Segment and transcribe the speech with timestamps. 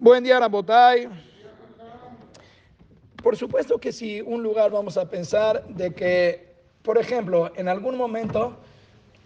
[0.00, 1.08] Buen día, Rabotay.
[3.22, 6.48] Por supuesto que si un lugar vamos a pensar de que,
[6.82, 8.56] por ejemplo, en algún momento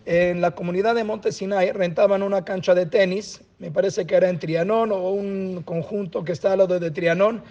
[0.05, 4.29] en la comunidad de Monte Sinai rentaban una cancha de tenis, me parece que era
[4.29, 7.43] en Trianón o un conjunto que está al lado de Trianón.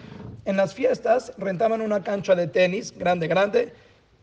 [0.44, 3.72] En las fiestas rentaban una cancha de tenis grande, grande,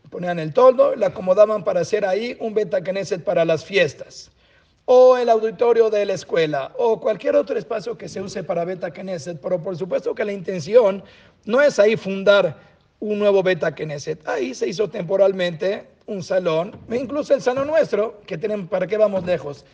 [0.08, 2.78] ponían el toldo, la acomodaban para hacer ahí un beta
[3.26, 4.30] para las fiestas
[4.92, 8.90] o el auditorio de la escuela o cualquier otro espacio que se use para Beta
[8.90, 11.04] Knesset, pero por supuesto que la intención
[11.44, 12.58] no es ahí fundar
[12.98, 14.26] un nuevo Beta Knesset.
[14.26, 19.24] Ahí se hizo temporalmente un salón, incluso el salón nuestro, que tienen, ¿para qué vamos
[19.24, 19.64] lejos?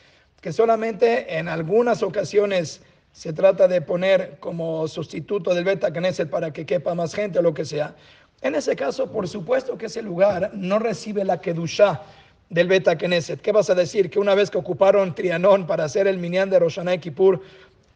[0.43, 6.53] Que solamente en algunas ocasiones se trata de poner como sustituto del Beta Knesset para
[6.53, 7.97] que quepa más gente o lo que sea.
[8.43, 12.03] En ese caso, por supuesto que ese lugar no recibe la Kedushah
[12.49, 13.41] del Beta Knesset.
[13.41, 14.11] ¿Qué vas a decir?
[14.11, 17.43] Que una vez que ocuparon Trianón para hacer el Minyan de Roshaná Kippur,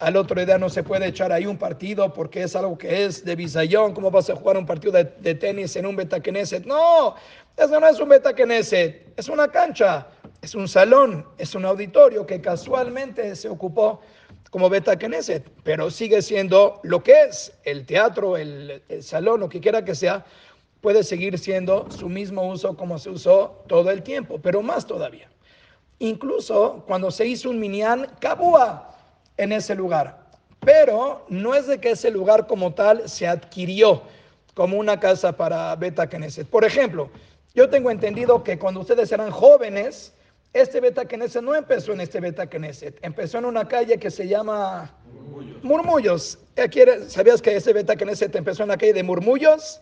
[0.00, 3.24] al otro día no se puede echar ahí un partido porque es algo que es
[3.24, 3.92] de Bisayón.
[3.92, 6.64] ¿Cómo vas a jugar un partido de, tenis en un Beta Knesset?
[6.64, 7.14] No,
[7.56, 10.06] eso no es un Beta Knesset, es una cancha,
[10.40, 14.00] es un salón, es un auditorio que casualmente se ocupó
[14.50, 19.48] como Beta Knesset, pero sigue siendo lo que es el teatro, el, el salón, lo
[19.50, 20.24] que quiera que sea,
[20.80, 25.28] puede seguir siendo su mismo uso como se usó todo el tiempo, pero más todavía.
[25.98, 28.96] Incluso cuando se hizo un minyan, cabúa
[29.36, 30.18] en ese lugar.
[30.60, 34.02] Pero no es de que ese lugar como tal se adquirió
[34.54, 36.46] como una casa para Beta Knesset.
[36.48, 37.10] Por ejemplo,
[37.54, 40.12] yo tengo entendido que cuando ustedes eran jóvenes,
[40.52, 44.26] este Beta Knesset no empezó en este Beta Knesset, empezó en una calle que se
[44.26, 44.90] llama
[45.62, 46.38] Murmullos.
[47.08, 49.80] ¿Sabías que ese Beta Knesset empezó en la calle de Murmullos?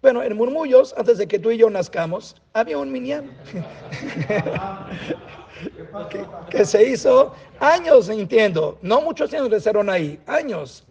[0.00, 3.36] Bueno, en Murmullos, antes de que tú y yo nazcamos, había un minyan
[6.50, 10.84] que, se hizo años, entiendo, no muchos años de ahí, años.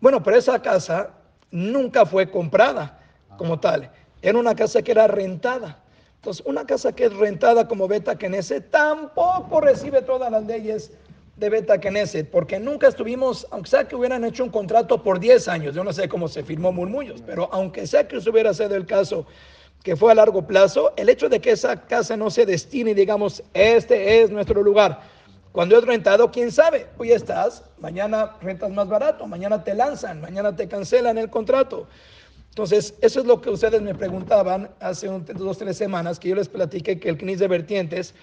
[0.00, 1.10] Bueno, pero esa casa
[1.52, 2.98] nunca fue comprada
[3.36, 5.78] como tal, era una casa que era rentada.
[6.16, 10.90] Entonces, una casa que es rentada como Beta Kenese tampoco recibe todas las leyes
[11.40, 15.48] de Beta Knesset, porque nunca estuvimos, aunque sea que hubieran hecho un contrato por 10
[15.48, 18.76] años, yo no sé cómo se firmó Murmullos, pero aunque sea que eso hubiera sido
[18.76, 19.26] el caso
[19.82, 23.42] que fue a largo plazo, el hecho de que esa casa no se destine, digamos,
[23.54, 25.00] este es nuestro lugar.
[25.52, 30.54] Cuando es rentado, quién sabe, hoy estás, mañana rentas más barato, mañana te lanzan, mañana
[30.54, 31.88] te cancelan el contrato.
[32.50, 36.34] Entonces, eso es lo que ustedes me preguntaban hace un, dos, tres semanas, que yo
[36.34, 38.14] les platiqué que el CNIS de Vertientes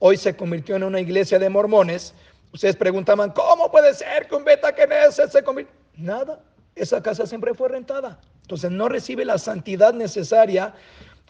[0.00, 2.12] hoy se convirtió en una iglesia de mormones,
[2.54, 5.72] Ustedes preguntaban, ¿cómo puede ser que un beta Knesset se convierta?
[5.96, 6.40] Nada,
[6.76, 8.20] esa casa siempre fue rentada.
[8.42, 10.72] Entonces no recibe la santidad necesaria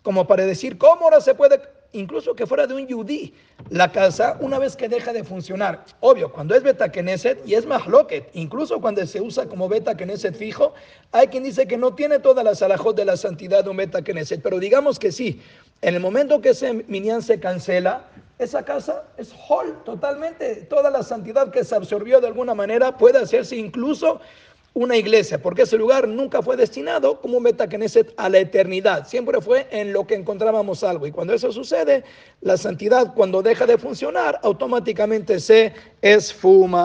[0.03, 1.63] como para decir, ¿cómo ahora se puede,
[1.93, 3.33] incluso que fuera de un yudí,
[3.71, 5.87] la casa una vez que deja de funcionar?
[6.01, 10.37] Obvio, cuando es beta Knesset y es mahloket, incluso cuando se usa como beta Knesset
[10.37, 10.75] fijo,
[11.11, 14.05] hay quien dice que no tiene todas las alajot de la santidad de un beta
[14.05, 15.41] Knesset, pero digamos que sí,
[15.81, 20.67] en el momento que ese minyan se cancela, esa casa es hall totalmente.
[20.69, 24.21] Toda la santidad que se absorbió de alguna manera puede hacerse incluso
[24.75, 29.69] una iglesia, porque ese lugar nunca fue destinado como Knesset a la eternidad, siempre fue
[29.71, 31.07] en lo que encontrábamos algo.
[31.07, 32.03] Y cuando eso sucede,
[32.41, 35.73] la santidad cuando deja de funcionar, automáticamente se
[36.03, 36.83] esfuma.